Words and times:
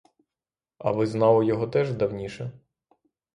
А 0.77 0.91
ви 0.91 1.05
знали 1.07 1.45
його 1.45 1.67
теж 1.67 1.93
давніше? 1.93 2.51